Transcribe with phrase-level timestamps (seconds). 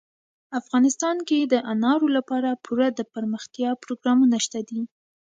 [0.59, 4.81] افغانستان کې د انارو لپاره پوره دپرمختیا پروګرامونه شته دي.